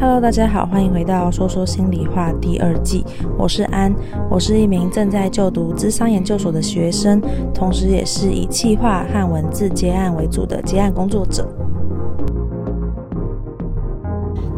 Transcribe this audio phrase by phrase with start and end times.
[0.00, 3.04] Hello，大家好，欢迎回到《说说心里话》第二季。
[3.36, 3.94] 我是安，
[4.30, 7.20] 我是一名正在就读智商研究所的学生，
[7.52, 11.46] 同时也是以企划和文字接案为主的接案工作者。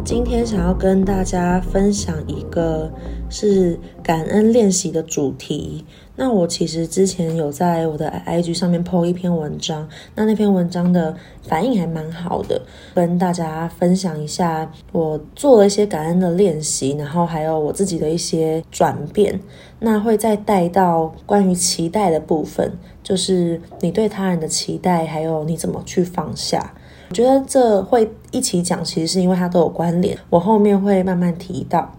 [0.05, 2.89] 今天想要跟大家分享一个
[3.33, 5.83] 是感恩练习的主题。
[6.15, 12.61] 那我其实之前有在我的 IG 上面 po 一篇文章，那那篇文章的反应还蛮好的，
[12.93, 19.39] 跟大家分享一下我做了一些感恩的练习，然后还有我自己的一些转变。
[19.79, 22.71] 那会再带到关于期待的部分，
[23.01, 26.75] 就是你对他人的期待，还有你怎么去放下。
[27.09, 30.15] 我觉得这会一起讲，其实是因为它都有关联。
[30.29, 31.91] 我后面会慢慢提到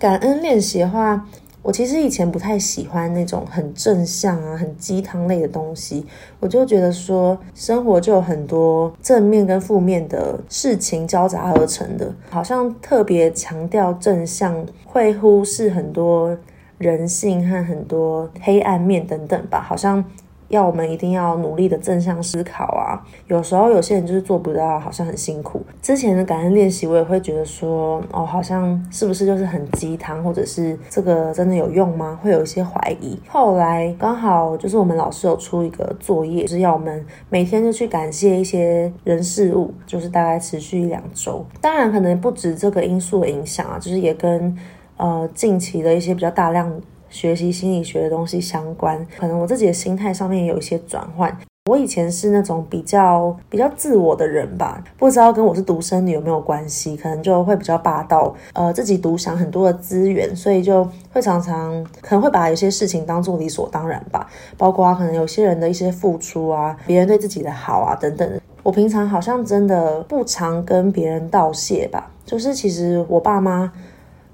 [0.00, 1.26] 感恩练习的话，
[1.60, 6.06] 我其实以前不太喜欢那种很正向啊、很鸡汤类的东西。
[6.40, 16.34] 我就觉得说，生活就有很多正面跟负面的事情交杂而成的，好像特别强调正向，会忽视很多
[16.78, 20.02] 人性和很多黑暗面等等吧，好像。
[20.50, 23.00] 要我们一定要努力的正向思考啊！
[23.28, 25.62] 有时候有些人就是做不到，好像很辛苦。
[25.80, 32.18] 之前的感恩练习，我也会觉得说，哦，好像是不是就是很鸡汤，或者是这个真的有用吗？
[32.20, 33.16] 会有一些怀疑。
[33.28, 41.46] 后来刚好就是我们老师有出一个作业，是要我们每天就去感谢一些人事物，就是大概持续一两周。
[41.60, 44.58] 当然，可能不止这个因素的影响啊，就是也跟
[44.96, 46.68] 呃近期的一些比较大量。
[47.10, 51.36] 学习心理学的东西相关，可能我自己的心态上面也有一些转换。
[51.66, 64.26] 我以前是那种比较比较自我的人吧，不知道跟我是独生女有没有关系，可能就会比较霸道，呃，自己独享很多的资源，所以就会常常可能会把有些事情当做理所当然吧，
[64.56, 68.40] 包括可能有些人的一些付出啊，别人对自己的好啊等等。
[68.62, 73.70] 我平常好像真的不常跟别人道谢吧，就是其实我爸妈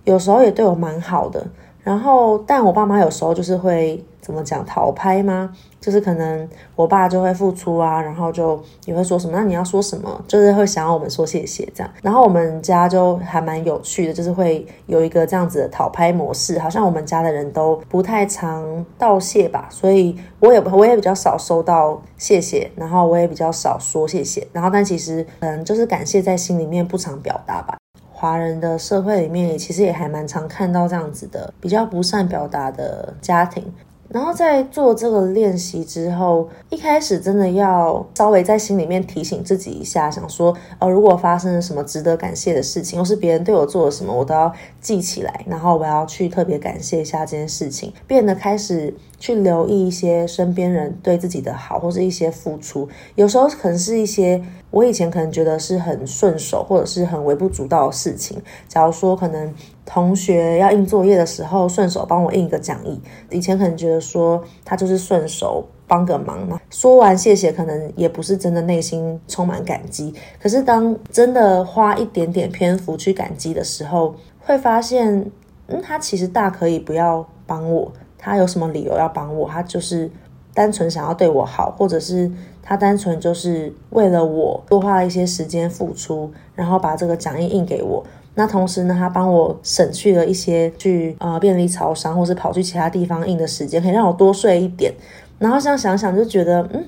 [0.05, 1.45] 有时候也对我蛮好的。
[1.87, 5.53] 然后，但我爸妈有时候就是会怎么讲讨拍吗？
[5.81, 10.21] 就是可能我爸就会付出啊，然后就也会说什么，那你要说什么？
[10.27, 11.93] 就是会想要我们说谢谢这样。
[12.03, 24.45] 然后我们家就还蛮有趣的，就是会有一个这样子的讨拍模式，好像我们家的人都不太常道谢吧，所以我也我也比较少收到谢谢，然后我也比较少说谢谢。
[24.53, 27.77] 然后但其实可能就是感谢在心里面不常表达吧。
[28.19, 33.63] 华人的社会里面，其实也还蛮常看到这样子的比较不善表达的家庭。
[34.09, 44.51] 然后在做这个练习之后，一开始真的要稍微在心里面提醒自己一下，想说，哦，如果发生了什么值得感谢的事情，或是别人对我做了什么，我都要
[44.81, 54.43] 记起来，然后我要去特别感谢一下这件事情，变得开始去留意一些身边人对自己的好，或是一些付出，有时候可能是一些。
[54.73, 58.37] 我以前可能觉得是很顺手或者是很微不足道的事情，
[58.69, 59.55] 假如说可能
[59.87, 63.01] 同学要印作业的时候，顺手帮我印一个讲义，
[63.31, 70.13] 以前可能觉得说他就是顺手帮个忙嘛，说完谢谢，可能也不是真的内心充满感激。
[70.39, 75.31] 可是当真的花一点点篇幅去感激的时候，会发现，
[75.69, 77.91] 嗯，他其实大可以不要帮我，
[78.27, 79.49] 他有什么理由要帮我？
[79.49, 80.11] 他就是
[80.53, 82.31] 单纯想要对我好，或者是。
[82.69, 88.05] 他单纯就是为了我多花了一些时间付出，然后把这个讲义印给我。
[88.35, 94.93] 那同时呢，他帮我省去了一些去呃便利超商或是跑去其他地方印的时间，可以让我多睡一点。
[95.39, 96.85] 然后这样想想就觉得，嗯，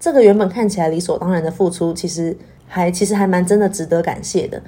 [0.00, 2.34] 这个原本看起来理所当然的付出，其实
[2.66, 4.62] 还其实还蛮真的值得感谢的，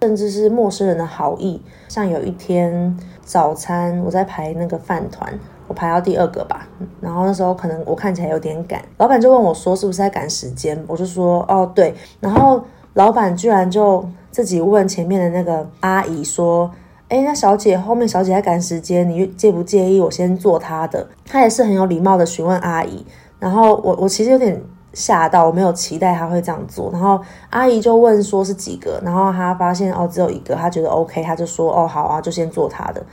[0.00, 1.60] 甚至是陌生人的好意。
[1.88, 5.38] 像有一天早餐我在排那个饭团。
[5.68, 6.66] 我排到第二个吧，
[7.00, 12.60] 然后那时候可能我看起来有点赶，老板就问我说是不是在赶时间，我就说哦对，然后
[12.94, 16.70] 老板居然就自己问前面的那个阿姨说，
[17.08, 21.06] 诶，那小姐后面小姐在赶时间，你介不介意我先做她的？
[21.26, 23.04] 她也是很有礼貌的询问阿姨，
[23.38, 24.58] 然后我我其实有点
[24.94, 33.04] 吓到，我没有期待她会这样做，然后阿姨就问说是几个，然后她发现哦只有一个，她觉得 OK，她就说哦好啊，就先做她的。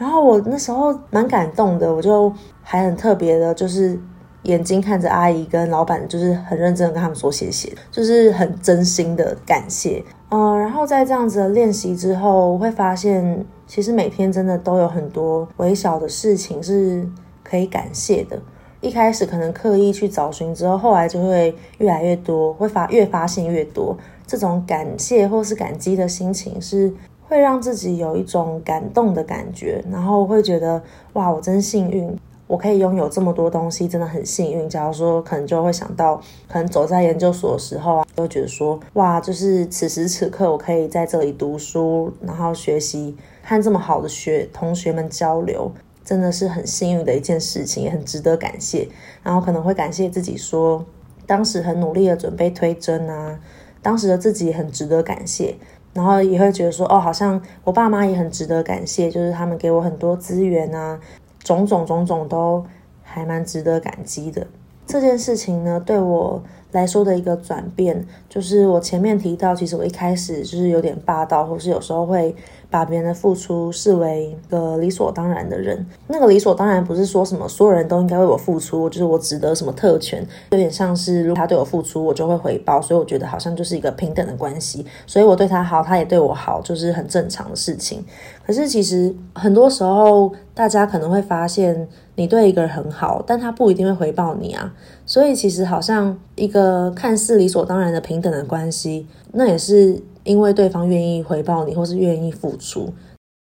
[0.00, 2.32] 然后我那时候蛮感动的，我就
[2.62, 4.00] 还很特别的，就是
[4.44, 10.02] 眼睛看着阿姨跟老板，就是很认真的跟他们说谢谢，就是很真心的感谢。
[10.30, 17.06] 嗯，然后在这样子的练习之后，我会发现其实每天真的都有很多微小的事情是
[17.44, 18.40] 可以感谢的。
[18.80, 23.94] 一开始可能刻意去找寻之后，后来就会越来越多，会发越发现越多
[24.26, 26.90] 这种感谢或是感激的心情是。
[27.30, 30.82] 会让自己有一种感动的感觉，然后会觉得
[31.12, 32.18] 哇，我真幸运，
[32.48, 34.68] 我可以拥有这么多东西，真的很幸运。
[34.68, 45.70] 假如说，可能就会想到，可能走在研究所的时候啊，就会觉得说，哇，就是此时此刻我可以在这里读书，然后学习，和这么好的学同学们交流，
[46.04, 48.88] 真的是很幸运的一件事情，也很值得感谢。
[49.22, 50.84] 然后可能会感谢自己说，
[51.28, 53.38] 当时很努力的准备推甄啊，
[53.80, 55.54] 当时的自己很值得感谢。
[55.92, 60.98] 然后也会觉得说，哦，好像我爸妈也很值得感谢，就是他们给我很多资源啊。
[61.42, 62.64] 种种种种都
[63.02, 64.46] 还蛮值得感激的。
[64.86, 66.42] 这件事情呢，对我
[66.72, 72.34] 来说的一个转变，就是我前面提到，其实我一开始就是有点霸道，或是有时候会。
[72.70, 88.04] 把别人的付出视为一个理所当然的人，那个理所当然不是说什么所有人都应该为我付出，就是我值得什么特权，有点像是如果他对我付出，我就会回报，所以我觉得好像就是一个平等的关系，所以我对他好，他也对我好，就是很正常的事情。
[88.46, 94.72] 可是其实很多时候，大家可能会发现，你对一个人很好，但他不一定会回报你啊，
[95.04, 100.00] 所以其实好像一个看似理所当然的平等的关系，那也是。
[100.24, 102.92] 因为对方愿意回报你，或是愿意付出，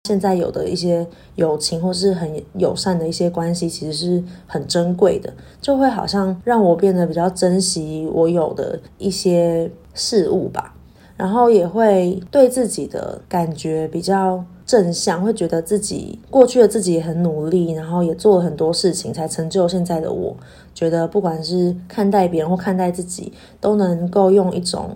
[0.03, 10.75] 现在有的一些友情或是很友善的一些关系，其实是很珍贵的，就会好像让我变得比较珍惜我有的一些事物吧，
[11.15, 20.35] 然后也会对自己的感觉比较正向，会觉得自己过去的自己也很努力，然后也做了很多事情，才成就现在的我。
[20.73, 24.95] 觉得不管是看待别人或看待自己，都能够用一种。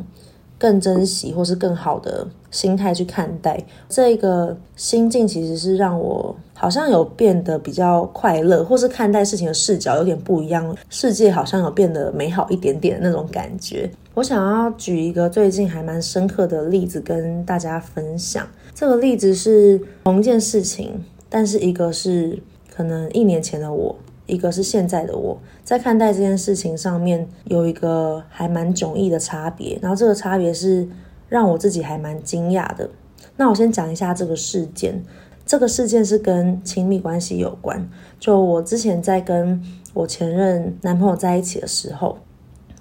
[0.61, 3.59] 更珍惜或是更好的心态去看待
[3.89, 13.89] 这个心境，其实是让我好像有变得比较快乐，或是看待事情的视角有点不一样，世界好像有变得美好一点点的那种感觉。
[14.13, 18.47] 我想要举一个最近还蛮深刻的例子跟大家分享。
[18.75, 22.37] 这个例子是同一件事情，但是一个是
[22.71, 23.95] 可能一年前的我。
[24.31, 30.87] 一个是现在的我在看待这件事情上面有一个还蛮迥异的差别，然后这个差别是
[31.27, 32.89] 让我自己还蛮惊讶的。
[33.35, 35.03] 那我先讲一下这个事件，
[35.45, 37.85] 这个事件是跟亲密关系有关。
[38.21, 39.61] 就我之前在跟
[39.93, 42.17] 我前任男朋友在一起的时候，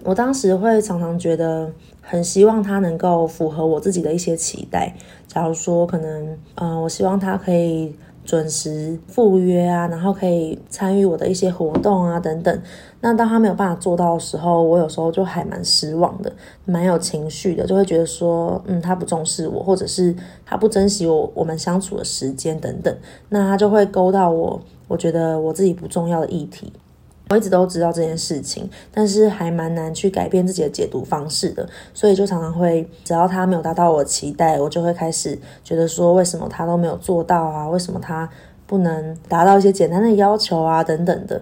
[0.04, 1.68] 我当时会常常觉得
[2.00, 4.94] 很希望他能够符合我自己的一些期待。
[5.26, 7.92] 假如说可能，嗯、我希望他可以。
[8.24, 12.62] 准时赴约啊，然后可以参与我的一些活动啊，等等。
[13.00, 16.32] 那当他没有办法做到的时候，我有时候就还蛮失望的，
[16.64, 20.14] 蛮有情绪的，就会觉得说，嗯，他不重视我，或者是
[20.44, 22.94] 他不珍惜我，我们相处的时间等等。
[23.30, 26.72] 那他就会勾到我，我觉得我自己不重要的议题。
[27.30, 37.68] 我一直都知道这件事情，但是还蛮难去改变自己的解读方式的，所以就常常会，只要他没有达到我的期待，我就会开始觉得说，为什么他都没有做到啊？
[37.68, 38.28] 为什么他
[38.66, 40.82] 不能达到一些简单的要求啊？
[40.82, 41.40] 等等的。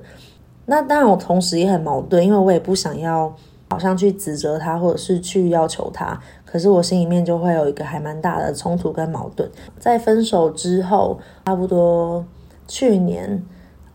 [0.67, 3.35] 那当然，我同时也很矛盾，因为我也不想要
[3.71, 9.51] 好像去指责他，或者是去要求他，可是我心里面就会有一个还蛮大的冲突跟矛盾。
[9.79, 12.23] 在分手之后，差不多
[12.67, 13.43] 去年。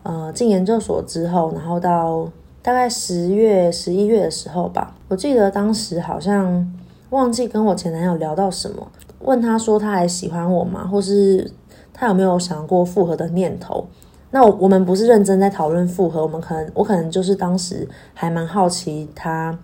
[0.04, 2.30] 呃，进研究所之后，然后到
[2.62, 6.72] 大概十月、十一月的时候吧，我记得当时好像
[7.10, 8.86] 忘记跟我前男友聊到什么，
[9.20, 10.86] 问他说他还喜欢我吗？
[10.86, 11.50] 或是
[11.92, 13.86] 他有没有想过复合的念头？
[14.30, 19.56] 那我我们不是认真在讨论复合，我们可能我可能就是当时还蛮好奇他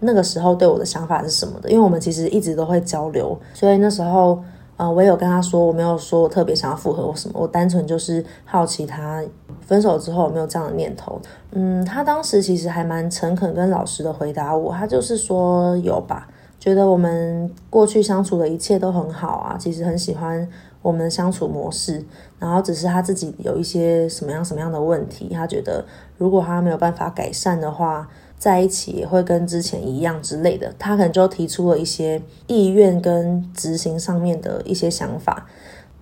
[0.00, 4.42] 那个时候对我的想法是什么的，因为我们其实一直都会交流，所以那时候
[4.80, 9.22] 呃，我有跟他说，我没有说我特别想要复合或什么，我单纯就是好奇他。
[9.60, 11.20] 分手之后有没有这样的念头？
[11.52, 16.26] 嗯，他当时其实还蛮诚恳跟老实的回答我，他就是说有吧，
[16.58, 20.48] 觉得我们过去相处的一切都很好啊，其实很喜欢
[20.80, 22.02] 我们的相处模式，
[22.38, 25.84] 然后只是他自己有一些什么样什么样的问题，他觉得
[26.16, 28.08] 如果他没有办法改善的话，
[28.40, 35.46] 在一起也会跟之前一样之类的，他可能就提出了一些意愿跟执行上面的一些想法。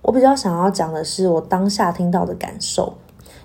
[0.01, 2.93] 我比较想要讲的是我当下听到的感受。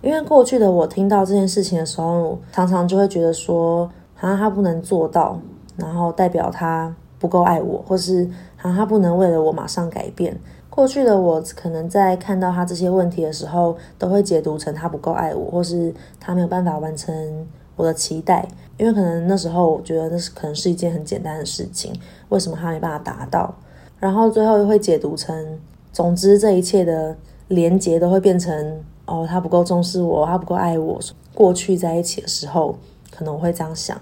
[0.00, 5.40] 因为过去的我听到这件事情的时候，常常就会觉得说，好像他不能做到，
[5.76, 10.38] 然后代表他不够爱我，或是好像他不能为了我马上改变。
[10.70, 17.46] 过去的我可能在看到他这些问题的时候，都会解读成他不够爱我，或是他没有办法完成
[17.76, 18.46] 我的期待。
[18.76, 21.92] 因为可能那时候我觉得那是可能是一件很简单的事情，
[22.28, 23.54] 为什么他没办法达到？
[23.98, 25.58] 然后最后又会解读成，
[25.92, 27.16] 总之这一切的
[27.48, 28.82] 连结都会变成。
[29.06, 30.98] 哦，他不够重视我，他不够爱我。
[31.34, 32.74] 过去在一起的时候，
[33.10, 34.00] 可能我会这样想。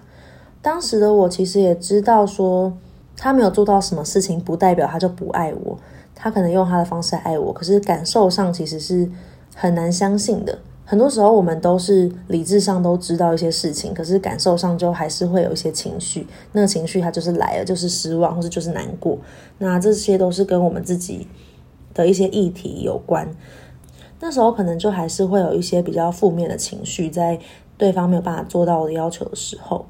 [0.62, 2.73] 当时的我其实也知道说，
[3.17, 5.76] 他没有做到什么事情，不代表他就不爱我。
[6.14, 9.11] 他可能用他的方式爱我，可是感受上其实是
[9.57, 10.57] 很难相信的，
[10.92, 16.26] 很多时候我们都是理智上都知道一些事情，可是感受上就还是会有一些情绪。
[16.52, 19.16] 那个情绪它就是来了，就是失望，或者就是难过。
[19.56, 21.26] 那这些都是跟我们自己
[21.94, 23.26] 的一些议题有关。
[24.20, 27.40] 那时候可能就还是会有一些比较负面的情绪，在
[27.78, 29.87] 对方没有办法做到我的要求的时候。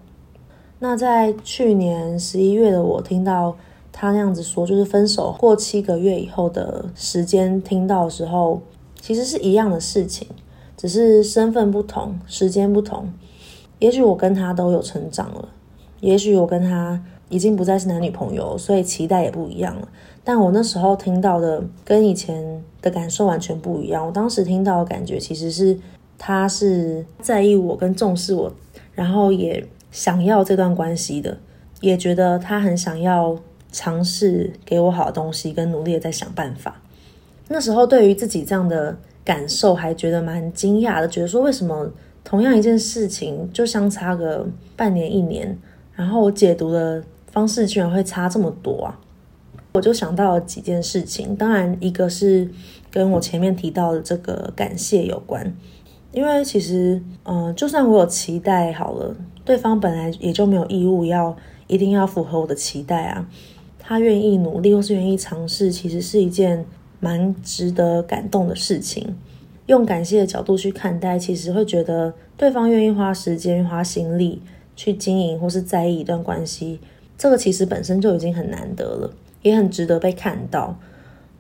[0.79, 3.57] 那在去年十一月的我听到
[3.91, 8.63] 他那样子说，就是分手过七个月以后的时间听到的时候，
[9.01, 10.29] 其实是一样的事情。
[10.83, 13.09] 只是身份不同，时间不同。
[13.79, 15.49] 也许我跟他都有成长了，
[16.01, 19.89] 也许我跟他已经不再是男女朋友，所以期待也不一样了。
[20.25, 24.05] 但我那时候听到的跟以前的感受完全不一样。
[24.05, 25.79] 我当时听到的感觉其实是
[26.19, 28.53] 他是在意我跟重视我，
[28.93, 31.39] 然后也想要这段关系的，
[31.81, 33.39] 也觉得他很想要
[33.71, 36.83] 尝试给我好的东西，跟努力的在想办法。
[37.47, 38.99] 那时候对于自己这样的。
[39.25, 41.89] 感受还觉得蛮惊讶的，觉得说为什么
[42.25, 44.45] 同样一件事情就相差个
[44.77, 45.57] 半年一年，
[45.95, 48.99] 然后我解读的方式居然会差这么多啊！
[49.75, 52.51] 我就想到了几件事情，当然一个是
[52.91, 55.55] 跟我前面提到的这个感谢有关，
[56.13, 61.37] 因为其实嗯、就算我有期待好了，对方本来也就没有义务要
[61.69, 63.29] 一定要符合我的期待啊，
[63.79, 66.67] 他愿意努力或是愿意尝试，其实是一件。
[67.03, 69.17] 蛮值得感动的事情，
[69.67, 74.41] 用感谢的角度去看待，其实会觉得对方愿意花时间、花心力
[74.77, 76.79] 去经营或是在意一段关系，
[77.19, 79.11] 这个其实本身就已经很难得了，
[79.43, 80.79] 也很值得被看到。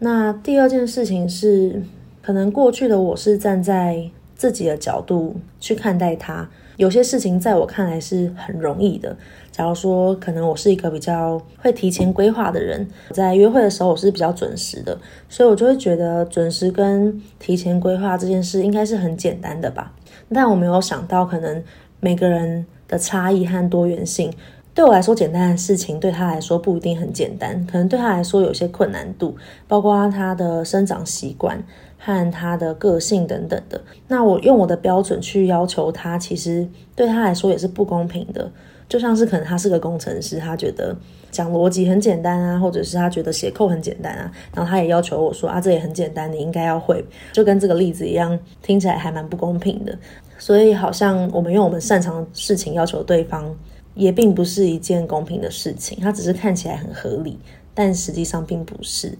[0.00, 1.80] 那第二件事情是，
[2.20, 4.10] 可能过去的我是站在
[4.42, 6.48] 自己的角度去看待他。
[6.76, 9.16] 有些事情在我看来是很容易的。
[9.52, 19.94] 假如说，可能我是一个比较会提前规划的人，在约会的时候我是比较准时的，所以我就会觉得准时跟提前规划这件事应该是很简单的吧。
[20.34, 21.62] 但我没有想到，可能
[22.00, 24.32] 每个人的差异和多元性，
[24.74, 29.36] 对我来说简单的事情，对他来说不一定很简单，可能对他来说有些困难度，
[29.68, 31.62] 包括他的生长习惯。
[32.04, 36.66] 和他的个性等等的，那我用我的标准去要求他，其实
[36.96, 38.50] 对他来说也是不公平的。
[38.88, 40.94] 就像是可能他是个工程师，他觉得
[41.30, 49.96] 讲逻辑很简单啊，或者是他觉得写扣很简单啊，然后他也要求我说啊，这也很简单，你应该要会，就跟这个例子一样，听起来还蛮不公平的。
[50.38, 53.56] 所以好像我们用我们擅长的事情要求对方，
[53.94, 55.98] 也并不是一件公平的事情。
[56.00, 57.38] 他只是看起来很合理，
[57.72, 59.16] 但实际上并不是。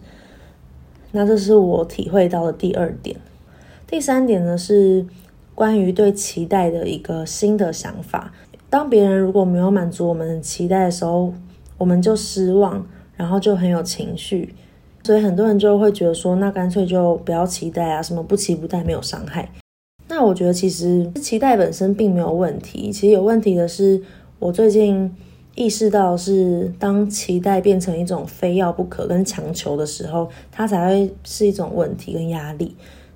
[1.15, 3.15] 那这是我体会到的第二点，
[3.85, 5.05] 第三点呢是
[5.53, 8.33] 关于对期待的一个新的想法。
[8.67, 11.31] 当别人如果没有满足我们的期待的时候，
[11.77, 12.83] 我们就失望，
[13.15, 14.55] 然后就很有情绪。
[15.03, 19.51] 所以很多人就会觉得说，那干脆就不要期待啊，什么不期不待没有伤害。
[20.07, 24.01] 那我觉得其实期待本身并没有问题，其实有问题的是
[24.39, 25.13] 我最近。
[25.55, 32.75] 意识到是当期待变成一种非要不可跟强求的时候，它才会是一种问题跟压力。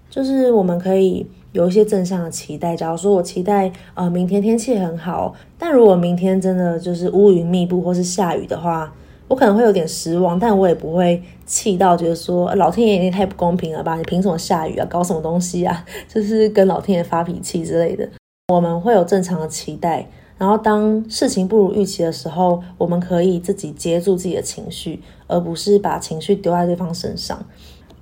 [0.10, 8.94] 就是我们可以有一些正向的期待，假如说我期待呃明天天气很好，但如果明天真的就是乌云密布或是下雨的话，
[9.27, 13.98] 我可能会有点失望，但我也不会气到觉得说老天爷你太不公平了吧？
[13.98, 14.86] 你凭什么下雨啊？
[14.89, 15.84] 搞什么东西啊？
[16.08, 18.08] 就是跟老天爷发脾气之类的。
[18.53, 20.08] 我们会有正常的期待。
[20.38, 27.44] 然后，当事情不如预期的时候，我们可以自己接住自己的情绪，而不是把情绪丢在对方身上，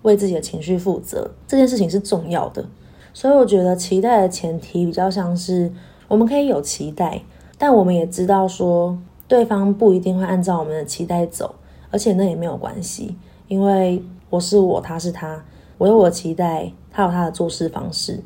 [0.01, 1.31] 为自己的情绪负责。
[1.47, 2.65] 这件事情是重要的，
[3.13, 5.71] 所以我觉得期待的前提比较像是，
[6.09, 7.21] 我们可以有期待，
[7.57, 8.97] 但我们也知道说，
[9.29, 11.55] 对方不一定会按照我们的期待走，
[11.89, 13.15] 而且那也没有关系，
[13.47, 15.41] 因为我是我，他是他，
[15.77, 18.21] 我有我的期待，他有他的做事方式。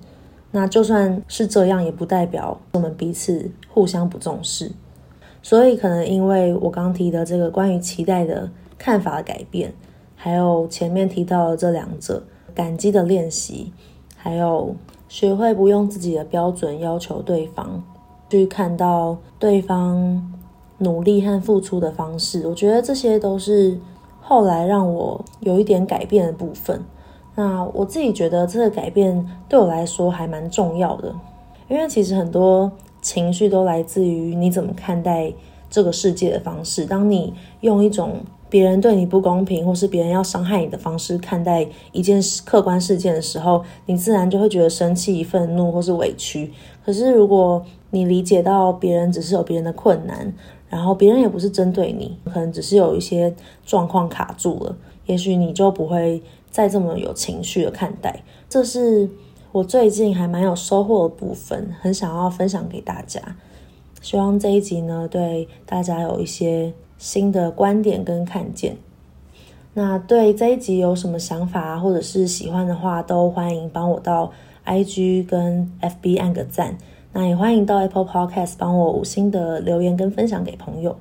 [0.51, 4.72] 那就算是这样，也不代表我们彼此互相不重视。
[5.41, 9.74] 所以，可能因为我刚提的这个关于期待的看法的改变，
[10.15, 13.72] 还有前面提到的这两者感激的练习，
[14.18, 14.75] 还有
[15.08, 17.82] 学会不用自己的标准要求对方，
[18.29, 20.34] 去看到对方
[20.79, 23.79] 努力和付出的方式，我觉得这些都是
[24.20, 26.84] 后来让我有一点改变的部分。
[27.39, 31.15] 那我自己觉得这个改变对我来说还蛮重要的，
[31.69, 32.69] 因为其实很多
[33.01, 35.31] 情绪都来自于你怎么看待
[35.69, 36.86] 这个世界的方式。
[36.86, 38.17] 当你用一种
[38.50, 46.51] 别人对你不公平，或是别人要伤害你的方式看待一件客观事件的时候，你自然就会觉得生气、愤怒或是委屈。
[46.86, 50.34] 可是如果你理解到别人只是有别人的困难，
[50.67, 53.34] 然后别人也不是针对你，可能只是有一些
[53.65, 54.75] 状况卡住了，
[55.10, 56.24] 也许你就不会。
[56.51, 59.08] 再这么有情绪的看待，这是
[59.51, 63.22] 我最近还蛮有收获的部分，很想要分享给大家。
[64.01, 68.78] 希望这一集呢，对大家有一些新的观点跟看见。
[69.75, 74.32] 那对这一集有什么想法或者是喜欢的话，都欢迎帮我到
[74.66, 76.75] IG 跟 FB 按个赞。
[77.13, 80.98] 那也欢迎到 Apple Podcast 帮我五星的留言跟分享给朋友。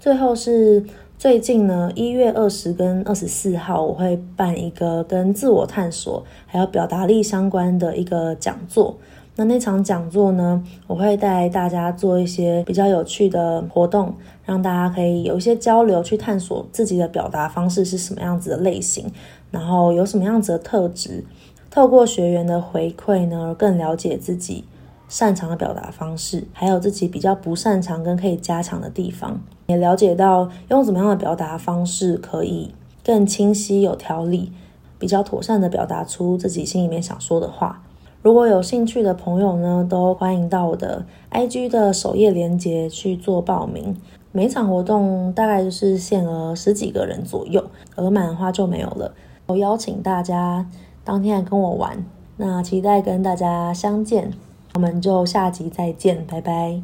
[0.00, 0.84] 最后是
[1.20, 8.96] 最近呢，一月二十跟二十四号，我会办一个跟自我探索还有表达力相关的一个讲座。
[9.36, 14.14] 那那场讲座呢，我会带大家做一些比较有趣的活动，
[14.46, 19.04] 让大家可以有一些交流，去探索自己的表达方式是什么样子的类型，
[19.50, 21.22] 然后有什么样子的特质。
[21.70, 24.64] 透过学员的回馈呢，更了解自己。
[25.10, 32.72] 擅长的表达方式，还有自己比较不擅长跟可以加强的地方，也了解到用怎么样的表达方式可以
[33.04, 34.52] 更清晰有条理，
[35.00, 37.82] 比较妥善的表达出自己心里面想说的话。
[38.22, 43.96] 如果有兴趣的朋友呢，都欢迎到我的 IG 的首页链接去做报名。
[44.30, 47.64] 每场活动大概就是限额十几个人左右，
[47.96, 49.12] 额满的话就没有了。
[49.46, 50.64] 我邀请大家
[51.02, 52.04] 当天来跟我玩，
[52.36, 54.32] 那期待跟大家相见。
[54.74, 56.80] 我们就下集再见，拜拜。